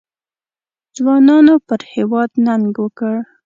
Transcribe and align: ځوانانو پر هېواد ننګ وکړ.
ځوانانو 0.95 1.55
پر 1.67 1.81
هېواد 1.93 2.29
ننګ 2.45 2.71
وکړ. 2.83 3.15